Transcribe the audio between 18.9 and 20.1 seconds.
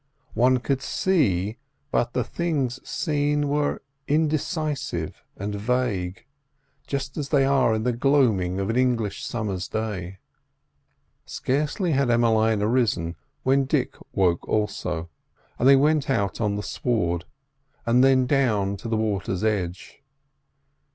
water's edge.